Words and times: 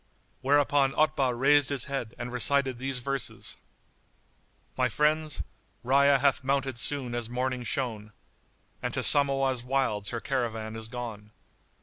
[FN#86] 0.01 0.39
Whereupon 0.41 0.91
Otbah 0.95 1.35
raised 1.39 1.69
his 1.69 1.83
head 1.85 2.15
and 2.17 2.31
recited 2.33 2.79
these 2.79 2.97
verses, 2.97 3.55
"My 4.75 4.89
friends, 4.89 5.43
Rayya 5.85 6.17
hath 6.19 6.43
mounted 6.43 6.79
soon 6.79 7.13
as 7.13 7.29
morning 7.29 7.61
shone, 7.61 8.11
* 8.45 8.81
And 8.81 8.95
to 8.95 9.01
Samawah's 9.03 9.63
wilds 9.63 10.09
her 10.09 10.19
caravan 10.19 10.75
is 10.75 10.87
gone. 10.87 11.29